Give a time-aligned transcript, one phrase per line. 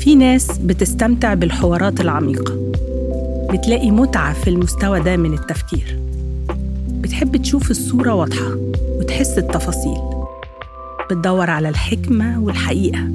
[0.00, 2.72] في ناس بتستمتع بالحوارات العميقة.
[3.52, 5.98] بتلاقي متعة في المستوى ده من التفكير.
[6.90, 8.56] بتحب تشوف الصورة واضحة
[8.98, 9.98] وتحس التفاصيل.
[11.10, 13.08] بتدور على الحكمة والحقيقة.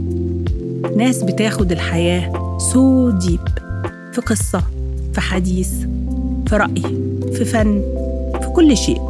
[0.98, 3.48] ناس بتاخد الحياة so deep
[4.14, 4.64] في قصة
[5.14, 5.70] في حديث
[6.48, 6.82] في رأي
[7.34, 7.82] في فن
[8.42, 9.02] في كل شيء.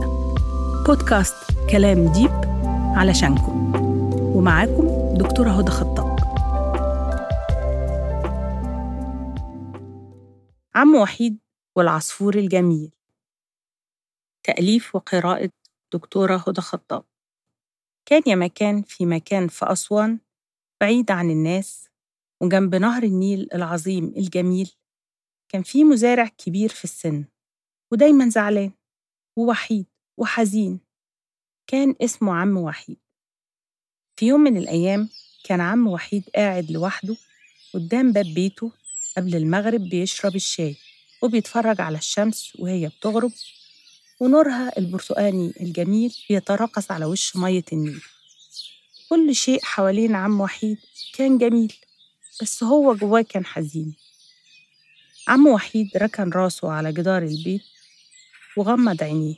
[0.88, 1.36] بودكاست
[1.70, 2.32] كلام deep
[2.96, 3.72] علشانكم.
[4.36, 4.88] ومعاكم
[5.18, 6.05] دكتورة هدى خطاب.
[10.86, 11.40] عم وحيد
[11.78, 12.92] والعصفور الجميل.
[14.44, 15.50] تأليف وقراءة
[15.94, 17.06] دكتورة هدى خطاب.
[18.06, 20.20] كان يا مكان في مكان في أسوان
[20.82, 21.90] بعيد عن الناس
[22.42, 24.72] وجنب نهر النيل العظيم الجميل.
[25.50, 27.26] كان في مزارع كبير في السن
[27.94, 28.72] ودايما زعلان
[29.38, 29.86] ووحيد
[30.18, 30.80] وحزين.
[31.68, 33.00] كان اسمه عم وحيد.
[34.20, 35.10] في يوم من الأيام
[35.46, 37.16] كان عم وحيد قاعد لوحده
[37.74, 38.72] قدام باب بيته
[39.18, 40.76] قبل المغرب بيشرب الشاي
[41.22, 43.32] وبيتفرج على الشمس وهي بتغرب
[44.20, 48.02] ونورها البرتقاني الجميل بيتراقص على وش مية النيل.
[49.10, 50.78] كل شيء حوالين عم وحيد
[51.14, 51.74] كان جميل
[52.42, 53.96] بس هو جواه كان حزين.
[55.28, 57.62] عم وحيد ركن راسه على جدار البيت
[58.58, 59.36] وغمض عينيه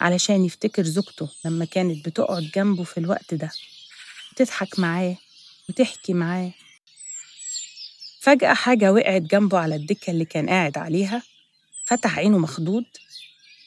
[0.00, 3.50] علشان يفتكر زوجته لما كانت بتقعد جنبه في الوقت ده
[4.32, 5.16] وتضحك معاه
[5.68, 6.52] وتحكي معاه
[8.22, 11.22] فجأة حاجة وقعت جنبه على الدكة اللي كان قاعد عليها
[11.84, 12.84] فتح عينه مخضوض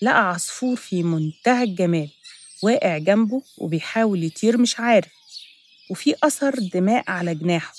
[0.02, 2.09] لقى عصفور في منتهى الجمال
[2.64, 5.08] واقع جنبه وبيحاول يطير مش عارف
[5.89, 7.73] وفي أثر دماء على جناحه.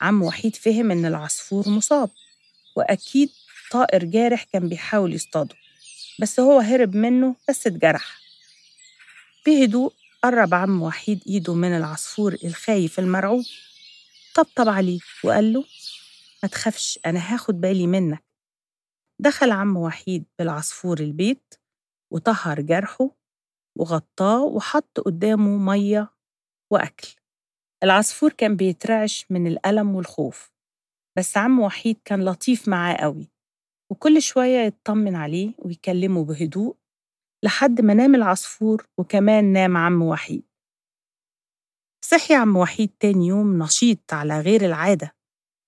[0.00, 2.10] عم وحيد فهم إن العصفور مصاب
[2.76, 3.30] وأكيد
[3.70, 5.54] طائر جارح كان بيحاول يصطاده
[6.20, 8.20] بس هو هرب منه بس اتجرح.
[9.46, 9.92] بهدوء
[10.24, 13.44] قرب عم وحيد إيده من العصفور الخايف المرعوب
[14.34, 15.64] طبطب عليه وقال له
[16.42, 18.24] ما تخافش أنا هاخد بالي منك.
[19.20, 21.54] دخل عم وحيد بالعصفور البيت
[22.12, 23.10] وطهر جرحه
[23.78, 26.14] وغطاه وحط قدامه مية
[26.72, 27.14] وأكل.
[27.82, 30.52] العصفور كان بيترعش من الألم والخوف
[31.18, 33.30] بس عم وحيد كان لطيف معاه قوي.
[33.90, 36.76] وكل شوية يطمن عليه ويكلمه بهدوء
[37.44, 40.44] لحد ما نام العصفور وكمان نام عم وحيد.
[42.04, 45.19] صحي عم وحيد تاني يوم نشيط على غير العادة.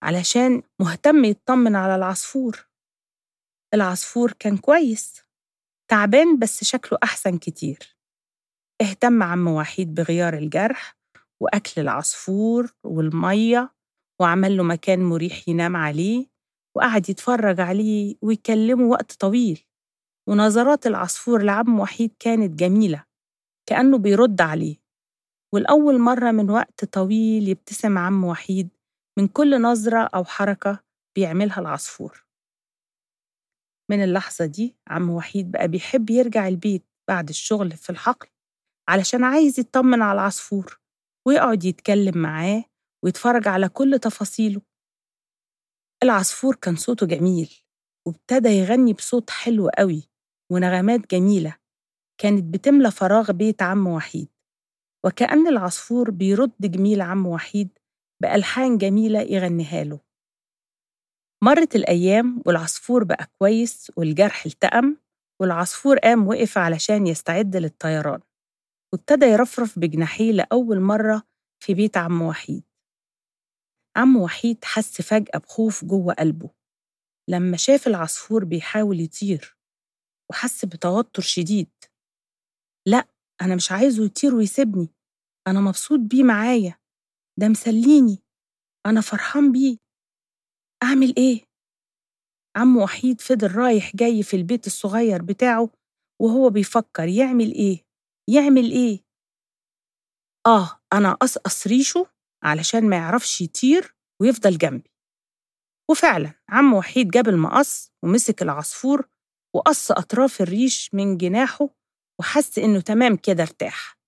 [0.02, 2.68] علشان مهتم يطمن على العصفور.
[3.74, 5.22] العصفور كان كويس
[5.90, 7.96] تعبان بس شكله أحسن كتير.
[8.82, 10.96] اهتم عم وحيد بغيار الجرح
[11.40, 13.74] وأكل العصفور والمية
[14.20, 16.26] وعمل له مكان مريح ينام عليه
[16.76, 19.64] وقعد يتفرج عليه ويكلمه وقت طويل.
[20.28, 23.04] ونظرات العصفور لعم وحيد كانت جميلة
[23.68, 24.76] كأنه بيرد عليه.
[25.54, 28.68] والأول مرة من وقت طويل يبتسم عم وحيد
[29.18, 30.84] من كل نظرة أو حركة
[31.16, 32.24] بيعملها العصفور.
[33.90, 38.28] من اللحظة دي عم وحيد بقى بيحب يرجع البيت بعد الشغل في الحقل
[38.88, 40.80] علشان عايز يطمن على العصفور
[41.28, 42.64] ويقعد يتكلم معاه
[43.04, 44.60] ويتفرج على كل تفاصيله.
[46.02, 47.54] العصفور كان صوته جميل
[48.06, 50.10] وابتدى يغني بصوت حلو قوي
[50.52, 51.56] ونغمات جميلة
[52.20, 54.28] كانت بتملى فراغ بيت عم وحيد.
[55.04, 57.78] وكأن العصفور بيرد جميل عم وحيد
[58.22, 60.00] بألحان جميلة يغنيها له.
[61.44, 64.96] مرت الأيام والعصفور بقى كويس والجرح التأم
[65.40, 68.20] والعصفور قام وقف علشان يستعد للطيران
[68.92, 71.22] وابتدى يرفرف بجناحيه لأول مرة
[71.62, 72.62] في بيت عم وحيد.
[73.96, 76.50] عم وحيد حس فجأة بخوف جوه قلبه
[77.30, 79.56] لما شاف العصفور بيحاول يطير
[80.30, 81.70] وحس بتوتر شديد.
[82.86, 83.08] لأ
[83.42, 84.88] أنا مش عايزه يطير ويسيبني
[85.46, 86.81] أنا مبسوط بيه معايا.
[87.38, 88.18] ده مسليني
[88.86, 89.76] أنا فرحان بيه
[90.82, 91.44] أعمل إيه؟
[92.56, 95.70] عم وحيد فضل رايح جاي في البيت الصغير بتاعه
[96.22, 97.84] وهو بيفكر يعمل إيه؟
[98.30, 99.04] يعمل إيه؟
[100.46, 102.06] آه أنا أقصقص ريشه
[102.44, 104.90] علشان ما يعرفش يطير ويفضل جنبي
[105.90, 109.08] وفعلا عم وحيد جاب المقص ومسك العصفور
[109.54, 111.68] وقص أطراف الريش من جناحه
[112.20, 113.98] وحس إنه تمام كده ارتاح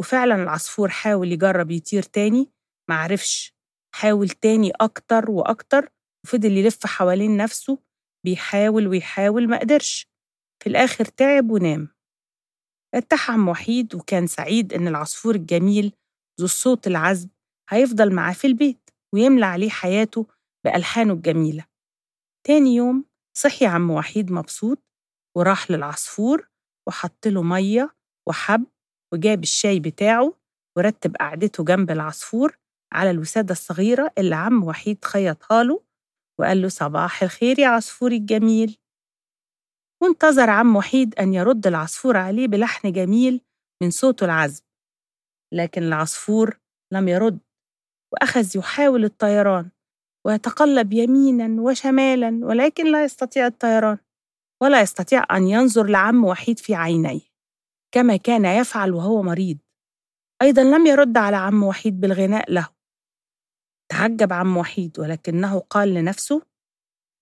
[0.00, 2.52] وفعلا العصفور حاول يجرب يطير تاني
[2.90, 3.54] معرفش
[3.94, 5.88] حاول تاني أكتر وأكتر
[6.24, 7.78] وفضل يلف حوالين نفسه
[8.26, 10.06] بيحاول ويحاول ما قدرش.
[10.62, 11.88] في الآخر تعب ونام.
[12.94, 15.92] ارتاح عم وحيد وكان سعيد إن العصفور الجميل
[16.40, 17.30] ذو الصوت العذب
[17.70, 20.26] هيفضل معاه في البيت ويملى عليه حياته
[20.64, 21.64] بألحانه الجميلة.
[22.46, 23.04] تاني يوم
[23.36, 24.78] صحي عم وحيد مبسوط
[25.36, 26.48] وراح للعصفور
[26.88, 27.96] وحط له مية
[28.28, 28.66] وحب
[29.12, 30.34] وجاب الشاي بتاعه
[30.76, 32.58] ورتب قعدته جنب العصفور
[32.92, 35.82] على الوسادة الصغيرة اللي عم وحيد خيطها له
[36.40, 38.78] وقال له صباح الخير يا عصفوري الجميل
[40.02, 43.40] وانتظر عم وحيد أن يرد العصفور عليه بلحن جميل
[43.82, 44.62] من صوته العذب
[45.52, 46.58] لكن العصفور
[46.92, 47.38] لم يرد
[48.12, 49.70] وأخذ يحاول الطيران
[50.26, 53.98] ويتقلب يمينا وشمالا ولكن لا يستطيع الطيران
[54.62, 57.31] ولا يستطيع أن ينظر لعم وحيد في عينيه.
[57.94, 59.58] كما كان يفعل وهو مريض.
[60.42, 62.68] أيضا لم يرد على عم وحيد بالغناء له.
[63.88, 66.42] تعجب عم وحيد ولكنه قال لنفسه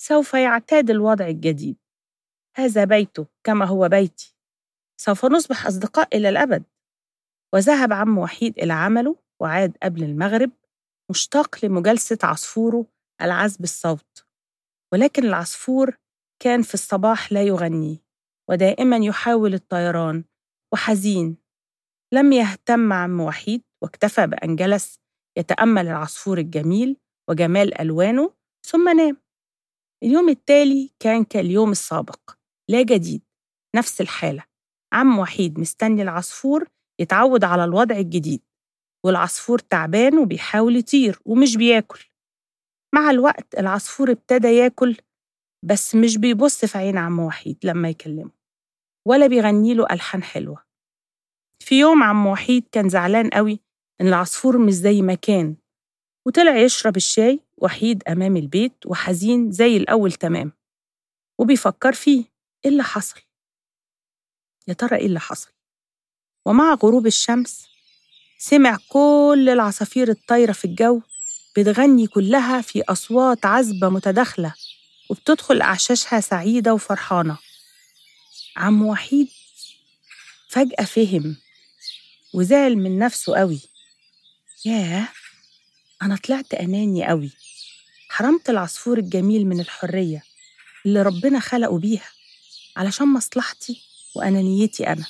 [0.03, 1.77] سوف يعتاد الوضع الجديد.
[2.57, 4.37] هذا بيته كما هو بيتي.
[5.01, 6.65] سوف نصبح أصدقاء إلى الأبد.
[7.55, 10.51] وذهب عم وحيد إلى عمله وعاد قبل المغرب
[11.11, 12.87] مشتاق لمجالسة عصفوره
[13.23, 14.27] العذب الصوت
[14.93, 15.97] ولكن العصفور
[16.43, 17.99] كان في الصباح لا يغني
[18.51, 20.25] ودائما يحاول الطيران
[20.73, 21.37] وحزين.
[22.15, 25.01] لم يهتم عم وحيد واكتفى بأن جلس
[25.39, 26.97] يتأمل العصفور الجميل
[27.31, 28.35] وجمال ألوانه
[28.67, 29.17] ثم نام.
[30.03, 32.31] اليوم التالي كان كاليوم السابق
[32.71, 33.23] لا جديد
[33.77, 34.45] نفس الحالة.
[34.93, 36.69] عم وحيد مستني العصفور
[37.01, 38.43] يتعود على الوضع الجديد
[39.07, 42.05] والعصفور تعبان وبيحاول يطير ومش بياكل.
[42.95, 44.97] مع الوقت العصفور ابتدى ياكل
[45.65, 48.40] بس مش بيبص في عين عم وحيد لما يكلمه.
[49.05, 50.65] ولا بيغني له ألحان حلوة.
[51.61, 53.61] في يوم عم وحيد كان زعلان قوي
[54.01, 55.57] إن العصفور مش زي ما كان
[56.27, 60.53] وطلع يشرب الشاي وحيد أمام البيت وحزين زي الأول تمام
[61.39, 62.25] وبيفكر فيه
[62.65, 63.21] إيه اللي حصل؟
[64.69, 65.51] يا ترى إيه اللي حصل؟
[66.47, 67.67] ومع غروب الشمس
[68.39, 71.01] سمع كل العصافير الطايرة في الجو
[71.57, 74.55] بتغني كلها في أصوات عذبة متداخلة
[75.11, 77.39] وبتدخل أعشاشها سعيدة وفرحانة.
[78.57, 79.29] عم وحيد
[80.49, 81.37] فجأة فهم
[82.35, 83.61] وزعل من نفسه قوي.
[84.65, 85.09] ياه!
[86.03, 87.31] أنا طلعت أناني قوي.
[88.09, 90.23] حرمت العصفور الجميل من الحرية
[90.87, 92.11] اللي ربنا خلقه بيها
[92.77, 93.83] علشان مصلحتي
[94.17, 95.07] وأنانيتي أنا.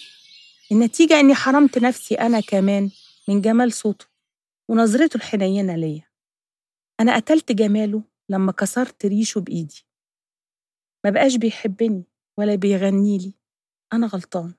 [0.73, 2.91] النتيجة إني حرمت نفسي أنا كمان
[3.29, 4.07] من جمال صوته
[4.69, 6.03] ونظرته الحنينة ليا.
[7.01, 9.85] أنا قتلت جماله لما كسرت ريشه بإيدي.
[11.05, 12.05] ما بقاش بيحبني
[12.41, 13.35] ولا بيغني لي.
[13.93, 14.55] أنا غلطان.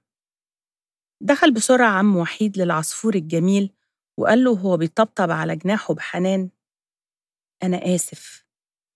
[1.22, 3.74] دخل بسرعة عم وحيد للعصفور الجميل
[4.20, 6.50] وقال له وهو بيطبطب على جناحه بحنان.
[7.64, 8.46] أنا آسف.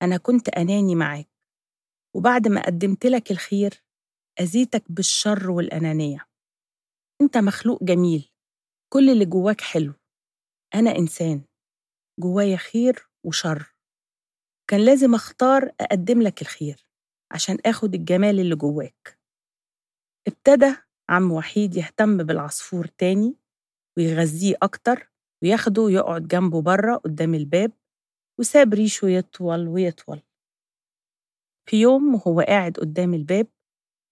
[0.02, 1.30] أنا كنت أناني معاك.
[2.16, 3.84] وبعد ما قدمت لك الخير
[4.40, 6.28] أذيتك بالشر والأنانية.
[7.22, 8.32] أنت مخلوق جميل.
[8.94, 9.94] كل اللي جواك حلو.
[10.76, 11.42] أنا إنسان.
[12.20, 13.76] جوايا خير وشر.
[14.70, 16.88] كان لازم أختار أقدم لك الخير.
[17.32, 19.20] عشان آخد الجمال اللي جواك.
[20.28, 20.76] ابتدى
[21.10, 23.36] عم وحيد يهتم بالعصفور تاني
[23.98, 25.12] ويغذيه أكتر
[25.44, 27.72] وياخده يقعد جنبه بره قدام الباب
[28.40, 30.22] وساب ريشه يطول ويطول.
[31.70, 33.48] في يوم وهو قاعد قدام الباب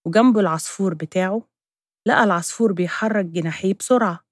[0.07, 1.41] وجنبه العصفور بتاعه
[2.07, 4.25] لقى العصفور بيحرك جناحيه بسرعة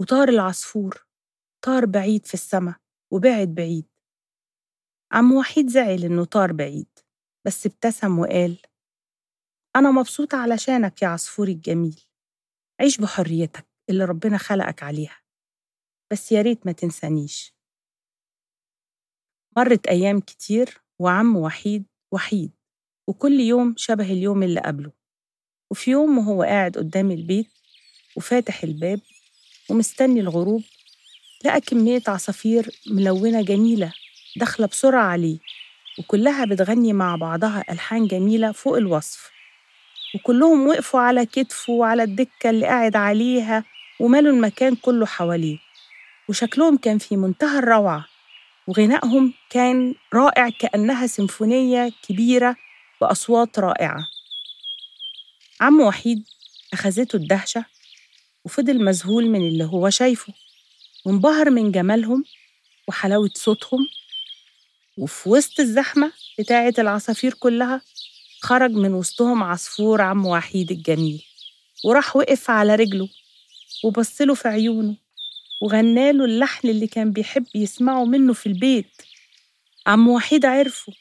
[0.00, 1.06] وطار العصفور
[1.64, 2.74] طار بعيد في السما
[3.12, 3.86] وبعد بعيد.
[5.12, 7.03] عم وحيد زعل إنه طار بعيد.
[7.46, 8.58] بس ابتسم وقال
[9.76, 12.00] أنا مبسوطة علشانك يا عصفوري الجميل.
[12.80, 15.22] عيش بحريتك اللي ربنا خلقك عليها.
[16.12, 17.54] بس يا ريت ما تنسانيش.
[19.56, 22.52] مرت أيام كتير وعم وحيد وحيد
[23.08, 24.92] وكل يوم شبه اليوم اللي قبله.
[25.70, 27.50] وفي يوم وهو قاعد قدام البيت
[28.16, 29.00] وفاتح الباب
[29.70, 30.62] ومستني الغروب
[31.44, 33.92] لقى كمية عصافير ملونة جميلة
[34.36, 35.38] داخلة بسرعة عليه.
[35.98, 39.30] وكلها بتغني مع بعضها ألحان جميلة فوق الوصف.
[40.14, 43.64] وكلهم وقفوا على كتفه وعلى الدكة اللي قاعد عليها
[44.00, 45.58] ومالوا المكان كله حواليه.
[46.28, 48.06] وشكلهم كان في منتهى الروعة.
[48.66, 52.56] وغنائهم كان رائع كأنها سيمفونية كبيرة
[53.00, 53.98] بأصوات رائعة.
[55.60, 56.24] عم وحيد
[56.72, 57.64] أخذته الدهشة
[58.44, 60.32] وفضل مذهول من اللي هو شايفه.
[61.06, 62.24] وانبهر من جمالهم
[62.88, 63.86] وحلاوة صوتهم
[64.98, 67.80] وفي وسط الزحمة بتاعة العصافير كلها
[68.42, 71.24] خرج من وسطهم عصفور عم وحيد الجميل
[71.84, 73.08] وراح وقف على رجله
[73.84, 74.96] وبصله في عيونه
[75.62, 79.02] وغناله اللحن اللي كان بيحب يسمعه منه في البيت.
[79.86, 80.92] عم وحيد عرفه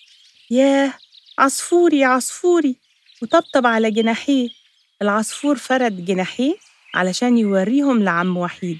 [0.51, 0.93] ياه!
[1.39, 2.75] عصفوري عصفوري!
[3.21, 4.49] وطبطب على جناحيه.
[5.01, 6.55] العصفور فرد جناحيه
[6.95, 8.79] علشان يوريهم لعم وحيد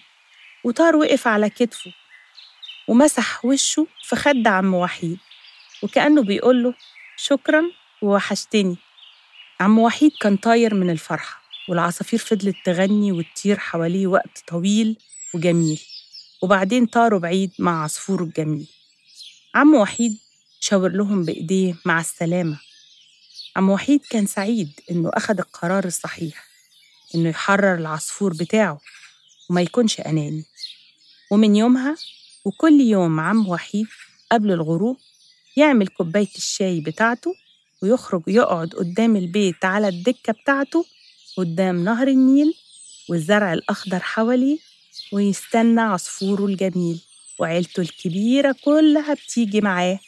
[0.64, 1.94] وطار وقف على كتفه
[2.88, 5.18] ومسح وشه في خد عم وحيد
[5.84, 6.74] وكأنه بيقول له
[7.18, 7.64] شكرا
[8.02, 8.78] ووحشتني
[9.60, 14.98] عم وحيد كان طاير من الفرحة والعصافير فضلت تغني وتطير حواليه وقت طويل
[15.34, 15.82] وجميل
[16.42, 18.68] وبعدين طاروا بعيد مع عصفوره الجميل
[19.56, 20.18] عم وحيد
[20.60, 22.60] شاور لهم بإيديه مع السلامة.
[23.56, 26.46] عم وحيد كان سعيد إنه أخد القرار الصحيح
[27.16, 28.80] إنه يحرر العصفور بتاعه
[29.50, 30.46] وما يكونش أناني.
[31.32, 31.96] ومن يومها
[32.46, 33.88] وكل يوم عم وحيد
[34.32, 34.98] قبل الغروب
[35.58, 37.36] يعمل كوباية الشاي بتاعته
[37.84, 40.86] ويخرج يقعد قدام البيت على الدكة بتاعته
[41.38, 42.54] قدام نهر النيل
[43.10, 44.58] والزرع الأخضر حواليه
[45.14, 47.02] ويستنى عصفوره الجميل
[47.40, 50.00] وعيلته الكبيرة كلها بتيجي معاه.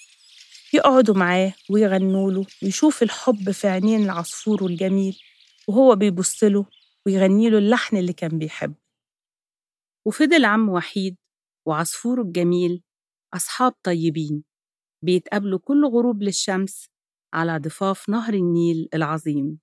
[0.74, 5.20] يقعدوا معاه ويغنوا له ويشوف الحب في عينين العصفور الجميل
[5.68, 6.65] وهو بيبص له
[7.06, 8.75] ويغني له اللحن اللي كان بيحبه.
[10.06, 11.15] وفضل عم وحيد
[11.68, 12.84] وعصفوره الجميل
[13.36, 14.44] أصحاب طيبين
[15.06, 16.88] بيتقابلوا كل غروب للشمس
[17.34, 19.60] على ضفاف نهر النيل العظيم.